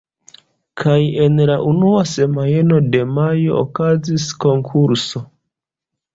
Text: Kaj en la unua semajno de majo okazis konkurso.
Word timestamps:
Kaj 0.83 0.95
en 1.25 1.37
la 1.49 1.57
unua 1.71 1.99
semajno 2.13 2.81
de 2.97 3.03
majo 3.19 3.61
okazis 3.67 4.27
konkurso. 4.47 5.25